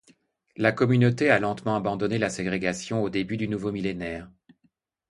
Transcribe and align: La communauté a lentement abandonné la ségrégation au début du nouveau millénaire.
La 0.57 0.71
communauté 0.71 1.29
a 1.29 1.37
lentement 1.37 1.75
abandonné 1.75 2.17
la 2.17 2.31
ségrégation 2.31 3.03
au 3.03 3.11
début 3.11 3.37
du 3.37 3.47
nouveau 3.47 3.71
millénaire. 3.71 4.31